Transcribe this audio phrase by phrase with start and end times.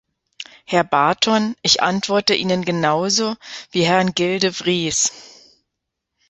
[0.65, 3.35] Herr Barton, ich antworte Ihnen genauso
[3.69, 5.11] wie Herrn Gilles de Vries.